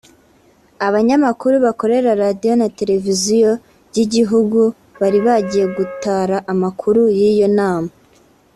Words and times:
Abanyamakuru 0.87 1.55
bakorera 1.65 2.09
radio 2.23 2.51
na 2.61 2.67
televiziyo 2.79 3.51
by’igihugu 3.89 4.61
bari 4.99 5.19
bagiye 5.27 5.65
gutara 5.77 6.37
amakuru 6.53 7.01
y’iyo 7.19 7.47
nama 7.59 7.91